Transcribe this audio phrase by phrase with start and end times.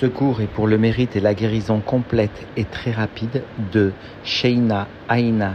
[0.00, 3.92] Ce cours est pour le mérite et la guérison complète et très rapide de
[4.24, 5.54] Sheina Aina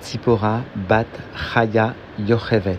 [0.00, 2.78] Tzipora Bat Chaya Yochevet.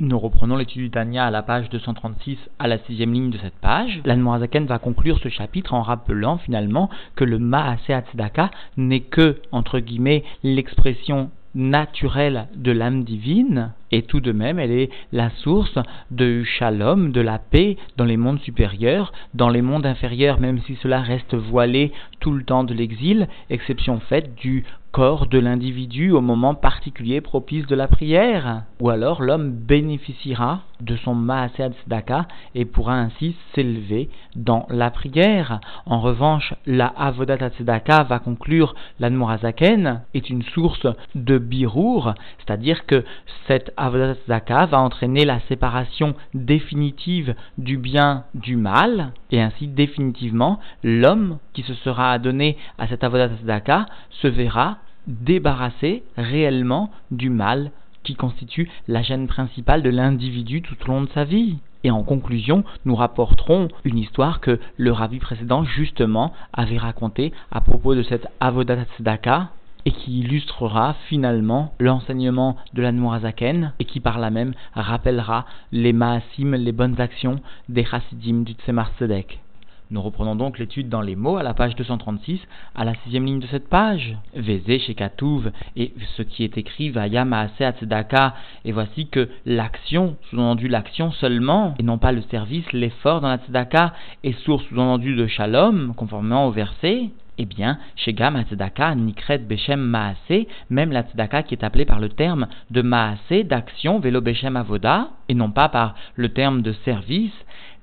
[0.00, 3.54] Nous reprenons l'étude du Tania à la page 236 à la sixième ligne de cette
[3.54, 4.02] page.
[4.04, 9.78] L'Anmorazaken va conclure ce chapitre en rappelant finalement que le Maaseh Tzedaka n'est que, entre
[9.78, 15.78] guillemets, l'expression naturelle de l'âme divine, et tout de même elle est la source
[16.10, 20.76] de shalom, de la paix dans les mondes supérieurs, dans les mondes inférieurs, même si
[20.76, 24.64] cela reste voilé tout le temps de l'exil, exception faite du
[24.96, 28.62] corps de l'individu au moment particulier propice de la prière.
[28.80, 35.60] Ou alors l'homme bénéficiera de son Maaseh Tzedaka et pourra ainsi s'élever dans la prière.
[35.84, 43.04] En revanche, la Avodat Tzedaka va conclure l'Anmorazaken est une source de birour, c'est-à-dire que
[43.48, 50.60] cette Avodat Tzedaka va entraîner la séparation définitive du bien du mal et ainsi définitivement
[50.82, 57.70] l'homme qui se sera adonné à cette Avodat Tzedaka se verra débarrasser réellement du mal
[58.02, 61.58] qui constitue la gêne principale de l'individu tout au long de sa vie.
[61.84, 67.60] Et en conclusion, nous rapporterons une histoire que le rabbi précédent justement avait racontée à
[67.60, 68.78] propos de cette Avodat
[69.86, 75.94] et qui illustrera finalement l'enseignement de la Nourazaken et qui par là même rappellera les
[75.94, 79.40] maasim, les bonnes actions des chassidim du Tzemar Tzedek.
[79.92, 82.40] Nous reprenons donc l'étude dans les mots à la page 236,
[82.74, 84.16] à la sixième ligne de cette page.
[84.34, 90.16] Vézé chez Katouv, et ce qui est écrit, Vaya Maase Atzedaka, et voici que l'action,
[90.28, 95.14] sous-entendu l'action seulement, et non pas le service, l'effort dans la Tzedaka, est source sous-entendu
[95.14, 97.10] de Shalom, conformément au verset.
[97.38, 98.42] Eh bien, chez Gam
[98.96, 103.98] Nikret Beshem Maase, même la Tzedaka qui est appelée par le terme de Maase, d'action,
[104.00, 107.34] Velo Beshem Avoda, et non pas par le terme de service,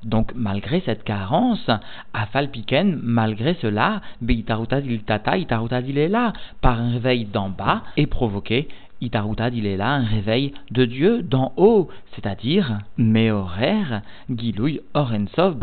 [0.05, 1.69] donc, malgré cette carence,
[2.13, 8.67] Afalpiken, malgré cela, Beitaruta tata, Itaruta là, par un réveil d'en bas, est provoqué
[9.01, 15.57] Itarutad, il est là, un réveil de Dieu d'en haut, c'est-à-dire Meorer, Gilouy, Orensov,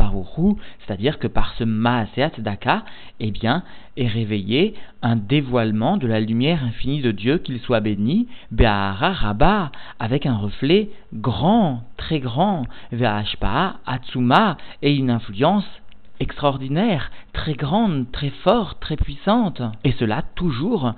[0.86, 2.84] c'est-à-dire que par ce Maaseat Daka,
[3.18, 3.62] eh bien,
[3.96, 9.72] est réveillé un dévoilement de la lumière infinie de Dieu, qu'il soit béni, Be'ahara Rabba,
[9.98, 15.66] avec un reflet grand, très grand, Ve'ashpa, Atsuma, et une influence
[16.20, 20.92] extraordinaire, très grande, très forte, très puissante, et cela toujours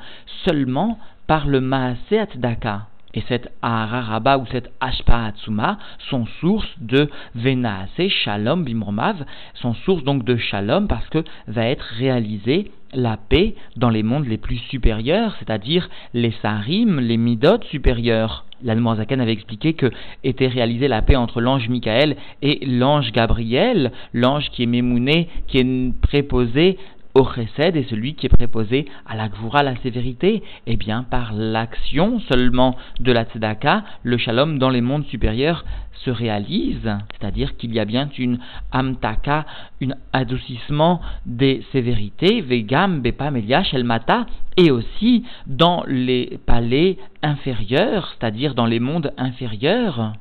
[0.44, 2.86] seulement par le Maaseh Daka.
[3.14, 5.78] Et cette Ahararaba ou cette Ashpa Atsuma
[6.10, 9.24] sont source de Venaase Shalom Bimromav,
[9.54, 14.26] sont source donc de Shalom parce que va être réalisée la paix dans les mondes
[14.26, 18.46] les plus supérieurs, c'est-à-dire les Sarim, les Midot supérieurs.
[18.62, 19.90] L'Almanzakan avait expliqué que
[20.24, 25.58] était réalisée la paix entre l'ange Michael et l'ange Gabriel, l'ange qui est mémouné, qui
[25.58, 26.78] est préposé
[27.14, 31.02] au chesed est celui qui est préposé à la gvura, la sévérité, et eh bien
[31.02, 35.64] par l'action seulement de la tzedaka, le shalom dans les mondes supérieurs
[36.04, 38.38] se réalise, c'est-à-dire qu'il y a bien une
[38.72, 39.46] amtaka,
[39.82, 48.54] un adoucissement des sévérités, vegam, bepa, melia, shelmata, et aussi dans les palais inférieurs, c'est-à-dire
[48.54, 50.12] dans les mondes inférieurs.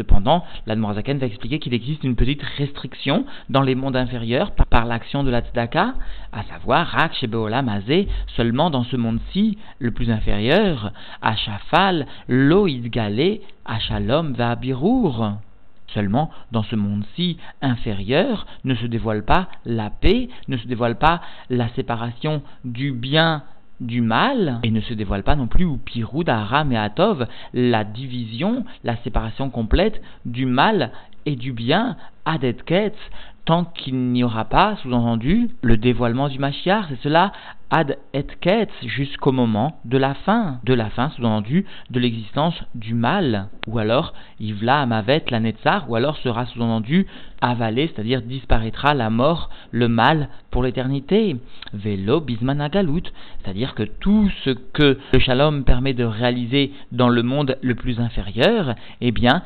[0.00, 5.24] Cependant, l'Admorazaken va expliquer qu'il existe une petite restriction dans les mondes inférieurs par, l'action
[5.24, 5.92] de la tzedaka,
[6.32, 12.66] à savoir Rak Shebeolam Azé, seulement dans ce monde-ci, le plus inférieur, à Shafal, Lo
[12.66, 14.58] Idgale, à Shalom va
[15.88, 21.20] Seulement, dans ce monde-ci inférieur, ne se dévoile pas la paix, ne se dévoile pas
[21.50, 23.42] la séparation du bien
[23.80, 24.60] du mal.
[24.62, 28.96] Et ne se dévoile pas non plus ou Pirou d'Aram et Atov, la division, la
[28.98, 30.92] séparation complète du mal
[31.26, 32.94] et du bien, Adetket,
[33.74, 37.32] qu'il n'y aura pas, sous-entendu, le dévoilement du Mashiach, c'est cela
[37.70, 42.94] ad et ket jusqu'au moment de la fin, de la fin sous-entendu de l'existence du
[42.94, 47.06] mal, ou alors Ivla Amavet la Netzar, ou alors sera sous-entendu
[47.40, 51.36] avalé, c'est-à-dire disparaîtra la mort, le mal pour l'éternité.
[51.72, 53.04] Velo Bismanagalut,
[53.42, 58.00] c'est-à-dire que tout ce que le shalom permet de réaliser dans le monde le plus
[58.00, 59.42] inférieur, eh bien,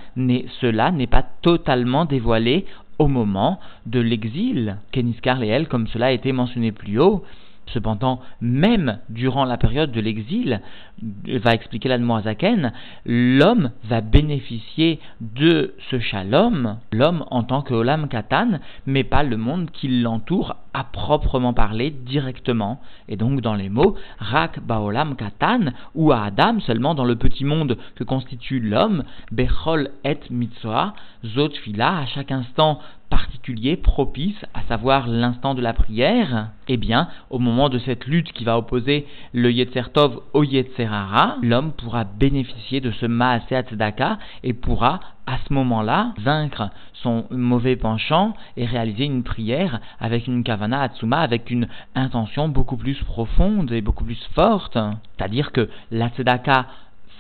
[0.60, 2.64] cela n'est pas totalement dévoilé
[2.98, 4.76] au moment de l'exil.
[4.92, 7.24] Keniskar Leel, comme cela a été mentionné plus haut,
[7.66, 10.60] Cependant, même durant la période de l'exil,
[11.02, 12.72] va expliquer l'Admoazaken,
[13.04, 19.36] l'homme va bénéficier de ce shalom, l'homme en tant que Olam Katan, mais pas le
[19.36, 22.80] monde qui l'entoure à proprement parler directement.
[23.08, 27.44] Et donc dans les mots, Rak Baolam Katan, ou à Adam seulement dans le petit
[27.44, 30.94] monde que constitue l'homme, Bechol et Mitzvah,
[31.24, 32.80] Zot Fila, à chaque instant
[33.14, 38.32] particulier, propice, à savoir l'instant de la prière, eh bien, au moment de cette lutte
[38.32, 44.52] qui va opposer le Yetzertov au Yetzerara, l'homme pourra bénéficier de ce Maaseh Tzedaka et
[44.52, 50.82] pourra, à ce moment-là, vaincre son mauvais penchant et réaliser une prière avec une Kavana
[50.82, 54.76] Atsuma, avec une intention beaucoup plus profonde et beaucoup plus forte.
[55.16, 56.66] C'est-à-dire que la Tzedaka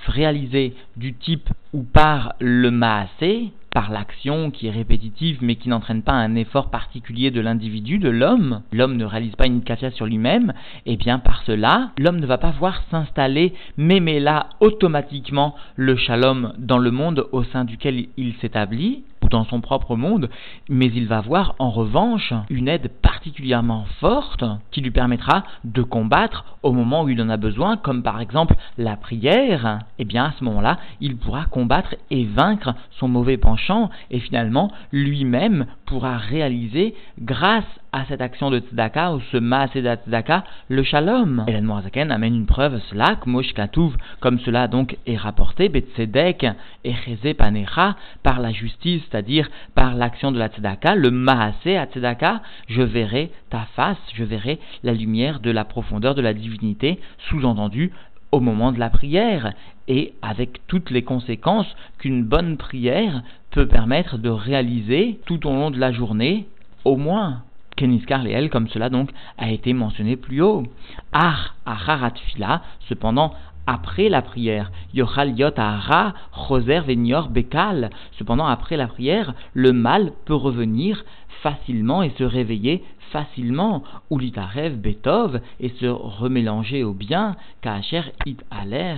[0.06, 6.02] réalisée du type ou par le Maaseh, par l'action qui est répétitive mais qui n'entraîne
[6.02, 10.06] pas un effort particulier de l'individu, de l'homme, l'homme ne réalise pas une kafia sur
[10.06, 10.52] lui-même,
[10.86, 15.96] et eh bien par cela, l'homme ne va pas voir s'installer, mais là automatiquement le
[15.96, 19.02] shalom dans le monde au sein duquel il s'établit,
[19.34, 20.30] dans son propre monde,
[20.68, 26.44] mais il va voir en revanche une aide particulièrement forte qui lui permettra de combattre
[26.62, 30.26] au moment où il en a besoin, comme par exemple la prière, et eh bien
[30.26, 36.16] à ce moment-là, il pourra combattre et vaincre son mauvais penchant et finalement lui-même pourra
[36.16, 41.44] réaliser grâce à cette action de tzedaka ou ce maasé de tzedaka le shalom.
[41.46, 46.44] Et l'Admorazaken amène une preuve cela, comme cela donc est rapporté, betzedek
[46.82, 47.94] et panecha,
[48.24, 53.30] par la justice, c'est-à-dire par l'action de la tzedaka, le maasé à tzedaka, je verrai
[53.48, 56.98] ta face, je verrai la lumière de la profondeur de la divinité,
[57.28, 57.92] sous-entendu
[58.32, 59.52] au moment de la prière
[59.86, 65.70] et avec toutes les conséquences qu'une bonne prière peut permettre de réaliser tout au long
[65.70, 66.48] de la journée,
[66.84, 67.44] au moins.
[67.76, 70.64] Keniskar elle, comme cela donc a été mentionné plus haut.
[71.12, 73.34] Ar acharat fila, cependant,
[73.66, 74.70] après la prière.
[74.92, 77.90] Yochal yot ara, choser venior bekal.
[78.18, 81.04] Cependant, après la prière, le mal peut revenir
[81.42, 83.82] facilement et se réveiller facilement.
[84.10, 87.36] Ou litarev betov et se remélanger au bien.
[87.62, 88.96] Kacher it aler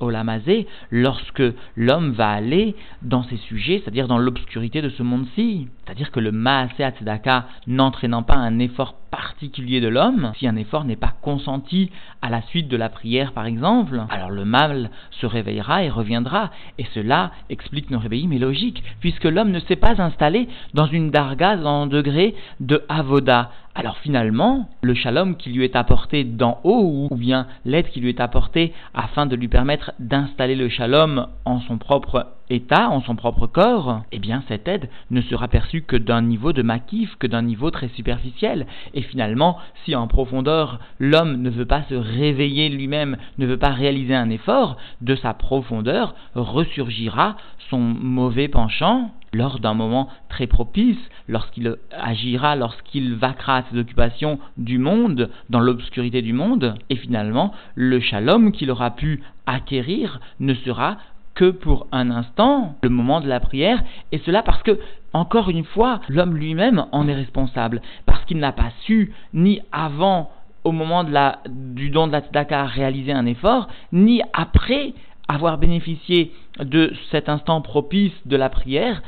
[0.00, 1.42] olamazé, lorsque
[1.76, 5.68] l'homme va aller dans ces sujets, c'est-à-dire dans l'obscurité de ce monde-ci.
[5.84, 10.84] C'est-à-dire que le Maaseh Tzedaka n'entraînant pas un effort particulier de l'homme, si un effort
[10.84, 11.90] n'est pas consenti
[12.22, 16.50] à la suite de la prière par exemple, alors le mal se réveillera et reviendra.
[16.78, 21.10] Et cela explique nos réveils, mais logique, puisque l'homme ne s'est pas installé dans une
[21.10, 23.50] darga, un degré de avoda.
[23.72, 28.08] Alors finalement, le shalom qui lui est apporté d'en haut, ou bien l'aide qui lui
[28.08, 33.14] est apportée afin de lui permettre d'installer le shalom en son propre état, en son
[33.14, 37.28] propre corps, eh bien cette aide ne sera perçue que d'un niveau de maquif, que
[37.28, 38.66] d'un niveau très superficiel.
[38.92, 43.70] Et finalement, si en profondeur l'homme ne veut pas se réveiller lui-même, ne veut pas
[43.70, 47.36] réaliser un effort, de sa profondeur ressurgira
[47.70, 50.98] son mauvais penchant lors d'un moment très propice,
[51.28, 57.52] lorsqu'il agira, lorsqu'il vaquera à ses occupations du monde, dans l'obscurité du monde, et finalement,
[57.74, 60.96] le shalom qu'il aura pu acquérir ne sera
[61.34, 63.82] que pour un instant, le moment de la prière,
[64.12, 64.78] et cela parce que,
[65.12, 70.30] encore une fois, l'homme lui-même en est responsable, parce qu'il n'a pas su, ni avant,
[70.64, 74.92] au moment de la, du don de la tzedaka, réaliser un effort, ni après
[75.28, 79.00] avoir bénéficié de cet instant propice de la prière,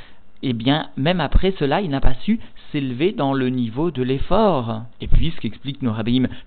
[0.42, 2.40] eh bien, même après cela, il n'a pas su
[2.70, 4.82] s'élever dans le niveau de l'effort.
[5.00, 5.92] Et puis, ce qu'explique nos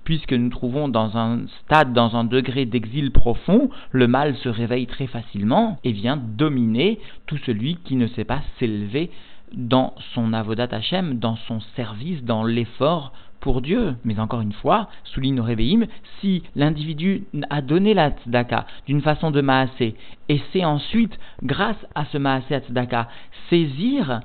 [0.03, 4.87] puisque nous trouvons dans un stade, dans un degré d'exil profond, le mal se réveille
[4.87, 9.11] très facilement et vient dominer tout celui qui ne sait pas s'élever
[9.53, 13.13] dans son avodat Hashem, dans son service, dans l'effort
[13.45, 13.95] pour Dieu.
[14.03, 15.85] Mais encore une fois, souligne Rebbeim,
[16.19, 19.93] si l'individu a donné la tzedaka d'une façon de maasé,
[20.29, 23.07] et c'est ensuite, grâce à ce maasé tzedaka,
[23.51, 24.21] saisir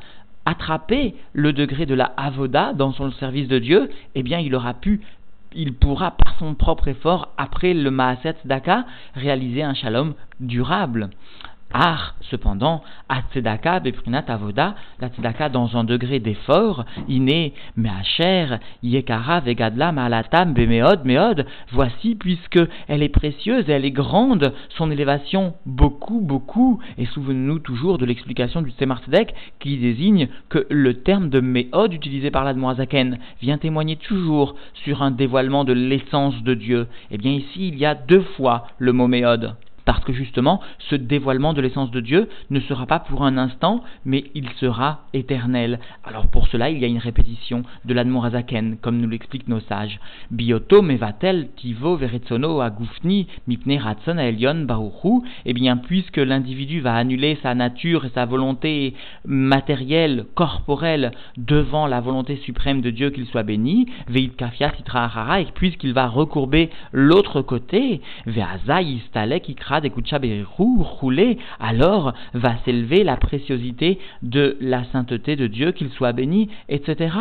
[0.46, 4.72] attraper le degré de la avoda dans son service de Dieu, eh bien il aura
[4.72, 5.02] pu
[5.52, 11.10] il pourra par son propre effort, après le Maaset Tzedaka, réaliser un shalom durable.
[11.72, 19.38] Ah, cependant, à tzedaka, beprinat avoda, la tzedaka dans un degré d'effort, iné, meacher, yekara,
[19.38, 22.58] vegadla, malatam, bemeod, meod, voici, puisque
[22.88, 28.62] elle est précieuse elle est grande, son élévation beaucoup, beaucoup, et souvenez-nous toujours de l'explication
[28.62, 29.00] du Tzemar
[29.60, 35.10] qui désigne que le terme de meod utilisé par l'Admoazaken vient témoigner toujours sur un
[35.12, 36.88] dévoilement de l'essence de Dieu.
[37.10, 39.54] Eh bien ici, il y a deux fois le mot meod.
[39.84, 43.82] Parce que justement, ce dévoilement de l'essence de Dieu ne sera pas pour un instant,
[44.04, 45.80] mais il sera éternel.
[46.04, 49.98] Alors pour cela, il y a une répétition de l'Admorazaken, comme nous l'expliquent nos sages.
[50.30, 55.22] Bioto mevatel tivo veretsono agufni mipne ratson elion baruchu.
[55.44, 58.94] Eh bien, puisque l'individu va annuler sa nature et sa volonté
[59.24, 64.70] matérielle, corporelle, devant la volonté suprême de Dieu qu'il soit béni, veit kafia
[65.38, 69.48] et puisqu'il va recourber l'autre côté, veaza istalek
[69.82, 76.48] et roulé, alors va s'élever la préciosité de la sainteté de Dieu, qu'il soit béni,
[76.68, 77.14] etc.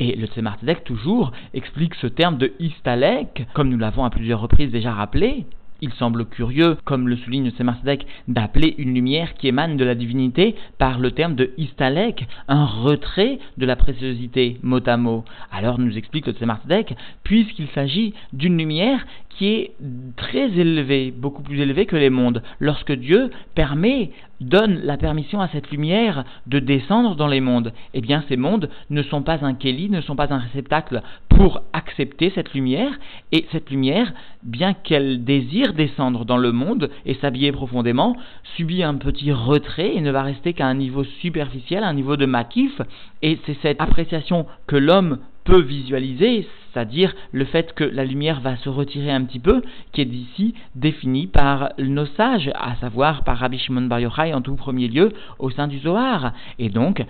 [0.00, 4.70] Et le Tzemar toujours explique ce terme de istalek, comme nous l'avons à plusieurs reprises
[4.70, 5.46] déjà rappelé.
[5.82, 10.54] Il semble curieux, comme le souligne Semarsedek, d'appeler une lumière qui émane de la divinité
[10.78, 15.24] par le terme de istalek, un retrait de la préciosité mot à mot.
[15.52, 19.72] Alors nous explique le Semarsedek, puisqu'il s'agit d'une lumière qui est
[20.16, 25.48] très élevée, beaucoup plus élevée que les mondes, lorsque Dieu permet donne la permission à
[25.48, 29.54] cette lumière de descendre dans les mondes, eh bien ces mondes ne sont pas un
[29.54, 32.92] kéli, ne sont pas un réceptacle pour accepter cette lumière,
[33.32, 34.12] et cette lumière,
[34.42, 38.16] bien qu'elle désire descendre dans le monde et s'habiller profondément,
[38.56, 42.26] subit un petit retrait et ne va rester qu'à un niveau superficiel, un niveau de
[42.26, 42.80] makif,
[43.22, 48.56] et c'est cette appréciation que l'homme peut visualiser, c'est-à-dire le fait que la lumière va
[48.56, 49.62] se retirer un petit peu,
[49.92, 54.42] qui est d'ici défini par nos sages, à savoir par Rabbi Shimon Bar Yochai en
[54.42, 56.32] tout premier lieu au sein du Zohar.
[56.58, 57.04] Et donc,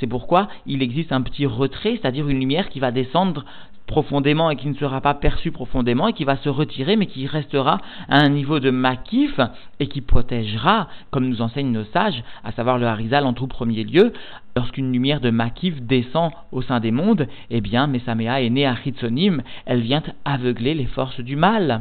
[0.00, 3.44] c'est pourquoi il existe un petit retrait, c'est-à-dire une lumière qui va descendre
[3.88, 7.26] profondément et qui ne sera pas perçu profondément et qui va se retirer mais qui
[7.26, 7.78] restera
[8.08, 9.40] à un niveau de makif
[9.80, 13.82] et qui protégera, comme nous enseignent nos sages, à savoir le Harizal en tout premier
[13.82, 14.12] lieu,
[14.54, 18.76] lorsqu'une lumière de makif descend au sein des mondes, eh bien Mesamea est née à
[18.76, 21.80] Chitzonim, elle vient aveugler les forces du mal.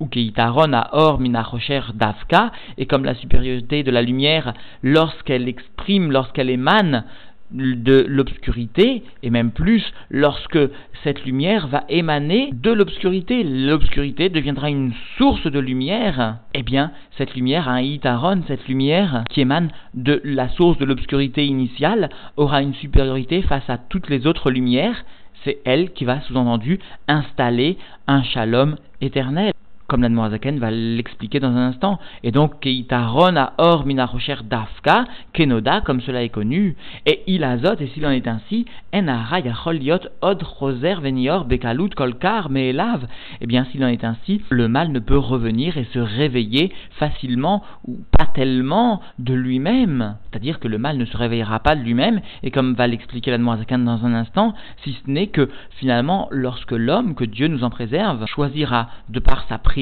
[0.00, 6.12] Ou Keitaron a or minachocher dafka, et comme la supériorité de la lumière, lorsqu'elle exprime,
[6.12, 7.04] lorsqu'elle émane
[7.50, 10.58] de l'obscurité, et même plus lorsque
[11.02, 13.42] cette lumière va émaner de l'obscurité.
[13.42, 16.38] L'obscurité deviendra une source de lumière.
[16.54, 21.46] Eh bien, cette lumière, un itaron, cette lumière qui émane de la source de l'obscurité
[21.46, 25.04] initiale, aura une supériorité face à toutes les autres lumières.
[25.44, 29.52] C'est elle qui va, sous-entendu, installer un shalom éternel
[29.88, 31.98] comme l'Admorazaken va l'expliquer dans un instant.
[32.22, 36.76] Et donc, Keitaron a or minarocher dafka, kenoda, comme cela est connu,
[37.06, 42.50] et il azote, et s'il en est ainsi, enara yacholiot od roser venior bekalut kolkar
[42.50, 43.06] meelav.
[43.40, 47.64] Eh bien, s'il en est ainsi, le mal ne peut revenir et se réveiller facilement
[47.86, 50.16] ou pas tellement de lui-même.
[50.30, 53.86] C'est-à-dire que le mal ne se réveillera pas de lui-même, et comme va l'expliquer l'Admorazaken
[53.86, 54.52] dans un instant,
[54.84, 59.46] si ce n'est que finalement, lorsque l'homme, que Dieu nous en préserve, choisira de par
[59.48, 59.77] sa prière,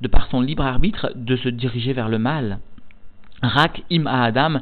[0.00, 2.58] de par son libre arbitre, de se diriger vers le mal.
[3.42, 4.60] Rak im Adam.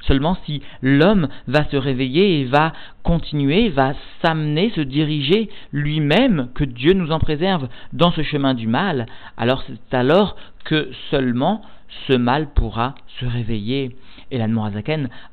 [0.00, 2.72] Seulement si l'homme va se réveiller et va
[3.04, 8.66] continuer, va s'amener, se diriger lui-même, que Dieu nous en préserve dans ce chemin du
[8.66, 11.62] mal, alors c'est alors que seulement
[12.06, 13.96] ce mal pourra se réveiller.
[14.30, 14.48] Et la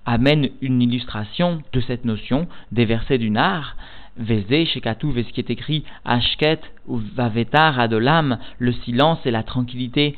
[0.05, 3.75] amène une illustration de cette notion des versets du Nar.
[4.17, 10.15] Vézé, Shekatu, ce qui est écrit Ashket ou Vavetar Adolam, le silence et la tranquillité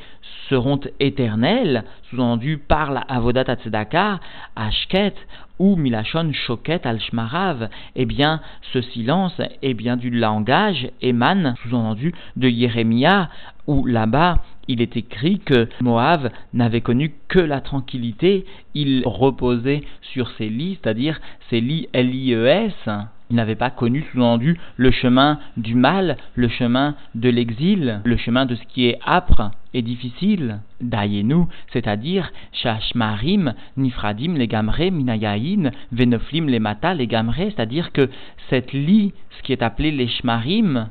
[0.49, 4.19] seront éternels, sous-entendu par la Avodat Atzedaka,
[4.55, 5.15] Ashket
[5.57, 8.39] ou Milachon Shoket al Shmarav, eh bien,
[8.71, 13.29] ce silence, eh bien, du langage émane, sous-entendu, de Jérémia,
[13.65, 20.29] où là-bas, il est écrit que Moab n'avait connu que la tranquillité, il reposait sur
[20.37, 22.89] ses lits, c'est-à-dire ses lits L-I-E-S,
[23.29, 28.45] il n'avait pas connu, sous-entendu, le chemin du mal, le chemin de l'exil, le chemin
[28.45, 30.59] de ce qui est âpre et difficile.
[30.79, 38.09] Dayenu, c'est-à-dire Shashmarim, Nifradim, les gamré, Minayahin, Venoflim, les mata, les c'est-à-dire que
[38.49, 40.89] cette lit, ce qui est appelé les Shmarim,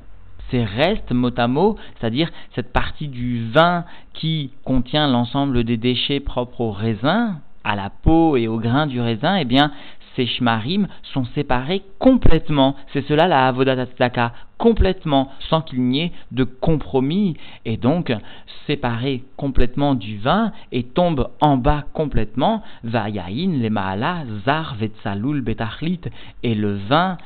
[0.50, 6.20] ces restes mot à mot, c'est-à-dire cette partie du vin qui contient l'ensemble des déchets
[6.20, 9.72] propres au raisin, à la peau et au grain du raisin, eh bien,
[10.16, 12.74] ces shmarim sont séparés complètement.
[12.92, 13.86] C'est cela la avodat
[14.58, 18.12] complètement, sans qu'il n'y ait de compromis, et donc
[18.66, 22.62] séparés complètement du vin et tombent en bas complètement.
[22.82, 26.00] Vayain le maala zar vetsalul betachlit,
[26.42, 27.18] et le vin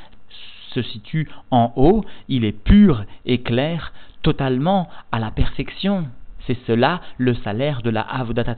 [0.75, 3.93] se situe en haut, il est pur et clair,
[4.23, 6.07] totalement à la perfection.
[6.51, 8.57] C'est cela le salaire de la Avodat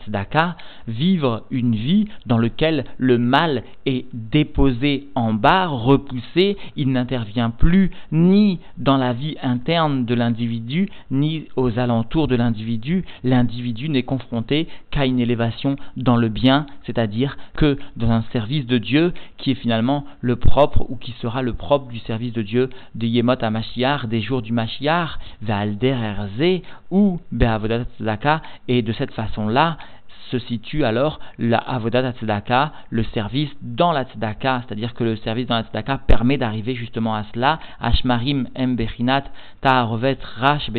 [0.89, 7.91] vivre une vie dans laquelle le mal est déposé en bas, repoussé, il n'intervient plus
[8.11, 13.05] ni dans la vie interne de l'individu, ni aux alentours de l'individu.
[13.25, 18.79] L'individu n'est confronté qu'à une élévation dans le bien, c'est-à-dire que dans un service de
[18.79, 22.71] Dieu qui est finalement le propre ou qui sera le propre du service de Dieu
[22.95, 27.82] de Yemot à Mashiach, des jours du Mashiach, Ve'alder Erze ou Be'avodat
[28.69, 29.77] et de cette façon-là,
[30.33, 35.47] se situe alors la avodat tzedaka, le service dans la tzedaka, c'est-à-dire que le service
[35.47, 37.59] dans la tzedaka permet d'arriver justement à cela.
[37.81, 39.25] Ashmarim embechinat
[39.61, 40.71] ta'arovet rash.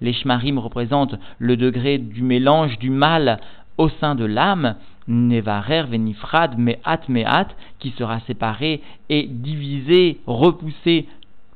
[0.00, 3.38] Les shmarim représentent le degré du mélange du mal
[3.78, 4.74] au sein de l'âme.
[5.08, 7.48] Nevarer venifrad me'at me'at,
[7.80, 11.08] qui sera séparé et divisé, repoussé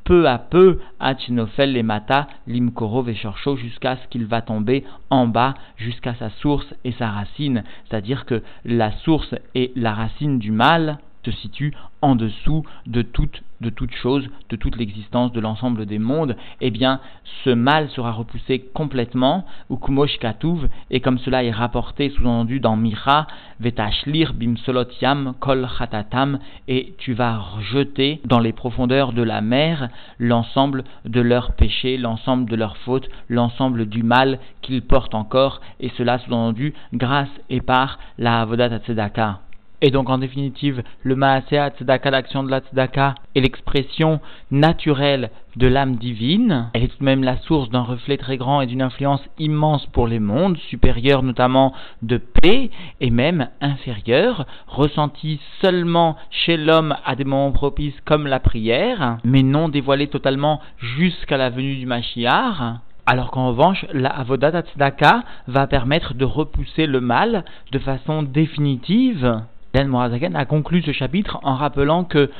[0.06, 5.54] peu à peu, Achinofel les mata, limkoro veshorcho, jusqu'à ce qu'il va tomber en bas,
[5.76, 7.64] jusqu'à sa source et sa racine.
[7.84, 11.74] C'est-à-dire que la source et la racine du mal se situent
[12.06, 17.00] en dessous de toute, de chose, de toute l'existence de l'ensemble des mondes, eh bien,
[17.42, 22.76] ce mal sera repoussé complètement, ou kumosh katuv, et comme cela est rapporté, sous-entendu dans
[22.76, 23.26] Mira,
[23.58, 29.88] vetashlir bimsolot yam kol chatatam, et tu vas rejeter dans les profondeurs de la mer
[30.20, 35.90] l'ensemble de leurs péchés, l'ensemble de leurs fautes, l'ensemble du mal qu'ils portent encore, et
[35.98, 39.40] cela sous-entendu grâce et par la avodat tzedaka.
[39.82, 45.66] Et donc, en définitive, le Maasea Tzedaka, l'action de la Tzedaka, est l'expression naturelle de
[45.66, 46.70] l'âme divine.
[46.72, 49.84] Elle est tout de même la source d'un reflet très grand et d'une influence immense
[49.86, 57.14] pour les mondes, supérieurs notamment de paix et même inférieurs, ressentie seulement chez l'homme à
[57.14, 62.80] des moments propices comme la prière, mais non dévoilée totalement jusqu'à la venue du Mashiach.
[63.04, 69.42] Alors qu'en revanche, la Avodat Tzedaka va permettre de repousser le mal de façon définitive
[69.84, 72.30] Morazaken a conclu ce chapitre en rappelant que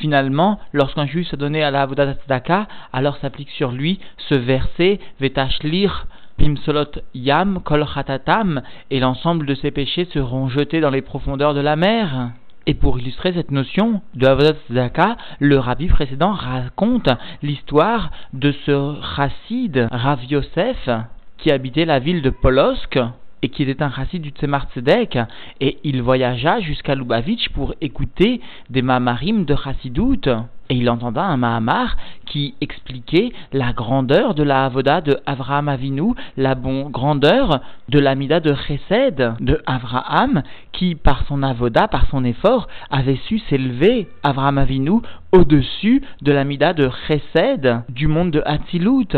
[0.00, 2.16] finalement, lorsqu'un juif se donnait à la Avodat
[2.92, 4.98] alors s'applique sur lui ce verset
[6.36, 7.84] Pimsolot Yam Kol
[8.90, 12.30] et l'ensemble de ses péchés seront jetés dans les profondeurs de la mer.
[12.66, 17.08] Et pour illustrer cette notion de Avodat Tzedaka, le rabbi précédent raconte
[17.42, 20.88] l'histoire de ce chassid Rav Yosef
[21.38, 22.98] qui habitait la ville de Polosk
[23.42, 25.18] et qui était un chassid du Tzemar Tzedek,
[25.60, 30.28] et il voyagea jusqu'à Lubavitch pour écouter des Mahamarim de chassidout.
[30.70, 36.14] Et il entenda un Mahamar qui expliquait la grandeur de la Avoda de Avraham Avinu,
[36.36, 42.24] la bon grandeur de l'Amida de Chesed de Avraham, qui par son Avoda, par son
[42.24, 45.00] effort, avait su s'élever, Avraham Avinu,
[45.32, 49.16] au-dessus de l'Amida de Chesed du monde de Hatzilut.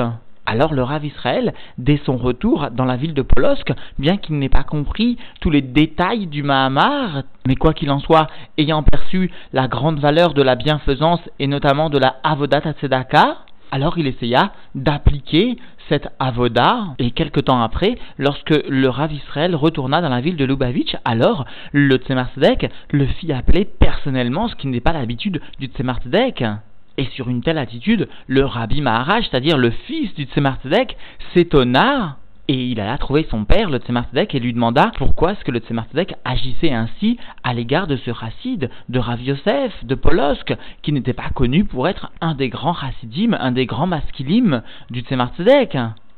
[0.53, 4.51] Alors le Rav Israël, dès son retour dans la ville de Polosk, bien qu'il n'ait
[4.51, 8.27] pas compris tous les détails du Mahamar, mais quoi qu'il en soit,
[8.59, 13.39] ayant perçu la grande valeur de la bienfaisance et notamment de la Avodat Tzedaka,
[13.71, 15.57] alors il essaya d'appliquer
[15.89, 20.45] cette avoda, et quelque temps après, lorsque le Rav Israël retourna dans la ville de
[20.45, 22.29] Lubavitch, alors le Tzemar
[22.91, 26.01] le fit appeler personnellement, ce qui n'est pas l'habitude du Tzemar
[26.99, 30.59] et sur une telle attitude, le Rabbi Maharaj, c'est-à-dire le fils du Tzemar
[31.35, 32.17] s'étonna
[32.49, 35.61] et il alla trouver son père, le Tzemar et lui demanda pourquoi est-ce que le
[35.61, 35.87] Tzemar
[36.25, 41.31] agissait ainsi à l'égard de ce chassid, de Rav Yosef, de Polosk, qui n'était pas
[41.35, 45.31] connu pour être un des grands chassidim, un des grands masculim du Tzemar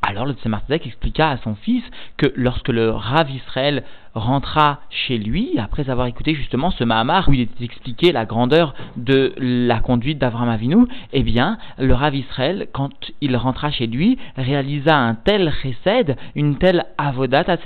[0.07, 1.83] alors le Tzemardek expliqua à son fils
[2.17, 7.33] que lorsque le Rav Israël rentra chez lui, après avoir écouté justement ce Mahamar où
[7.33, 12.69] il était expliqué la grandeur de la conduite d'Avram Avinu, eh bien, le Rav Israël,
[12.73, 17.57] quand il rentra chez lui, réalisa un tel chesed, une telle avodat à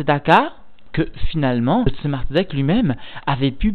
[0.93, 2.95] que finalement, le Tzemardek lui-même
[3.27, 3.75] avait pu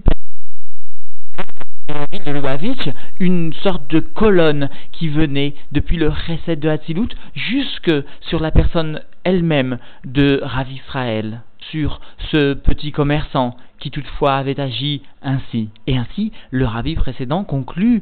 [3.19, 7.91] une sorte de colonne qui venait depuis le recette de Hatzilut jusque
[8.21, 11.41] sur la personne elle-même de Rav Israël,
[11.71, 15.69] sur ce petit commerçant qui toutefois avait agi ainsi.
[15.87, 18.01] Et ainsi, le rabbi précédent conclut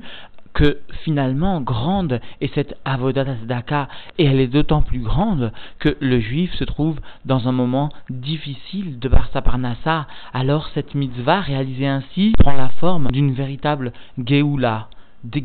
[0.54, 3.88] que finalement grande est cette avodat Daka
[4.18, 9.00] et elle est d'autant plus grande que le juif se trouve dans un moment difficile
[9.00, 13.94] de Barsa Parnassa, alors cette mitzvah réalisée ainsi prend la forme d'une véritable
[14.26, 14.90] Geoula,
[15.24, 15.42] de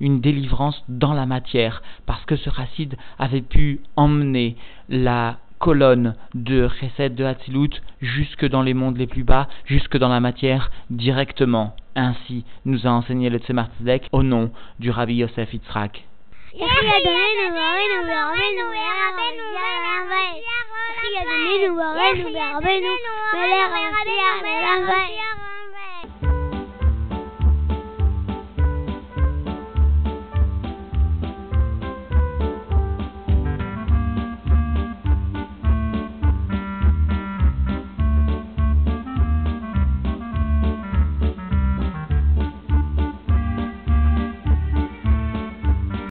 [0.00, 4.56] une délivrance dans la matière, parce que ce racide avait pu emmener
[4.88, 10.08] la colonne de Chesed de Hatzilut jusque dans les mondes les plus bas, jusque dans
[10.08, 11.74] la matière directement.
[11.96, 16.04] Ainsi nous a enseigné le Tzemar Tzedek au nom du Rabbi Yosef Yitzhak.